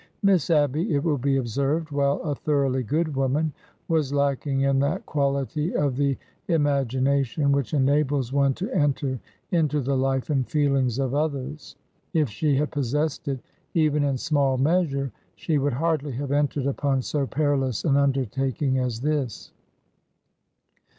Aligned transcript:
Miss 0.23 0.49
Abby, 0.49 0.95
it 0.95 1.03
will 1.03 1.19
be 1.19 1.37
observed, 1.37 1.91
while 1.91 2.19
a 2.23 2.33
thoroughly 2.33 2.81
good 2.81 3.15
woman, 3.15 3.53
was 3.87 4.11
lacking 4.11 4.61
in 4.61 4.79
that 4.79 5.05
quality 5.05 5.75
of 5.75 5.95
the 5.95 6.17
imagination 6.47 7.51
which 7.51 7.71
enables 7.75 8.33
one 8.33 8.55
to 8.55 8.71
enter 8.73 9.19
into 9.51 9.79
the 9.79 9.95
life 9.95 10.31
and 10.31 10.49
feelings 10.49 10.97
of 10.97 11.13
others. 11.13 11.75
If 12.15 12.29
she 12.29 12.55
had 12.55 12.71
possessed 12.71 13.27
it, 13.27 13.41
even 13.75 14.03
in 14.03 14.17
small 14.17 14.57
measure, 14.57 15.11
she 15.35 15.59
would 15.59 15.73
hardly 15.73 16.13
have 16.13 16.31
entered 16.31 16.65
upon 16.65 17.03
so 17.03 17.27
perilous 17.27 17.85
an 17.85 17.95
undertaking 17.95 18.79
as 18.79 19.01
this. 19.01 19.53